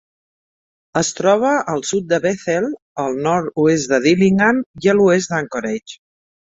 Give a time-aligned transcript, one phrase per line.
[1.01, 2.67] Es troba al sud de Bethel,
[3.07, 6.05] al nord-oest de Dillingham i a l'oest d'Anchorage.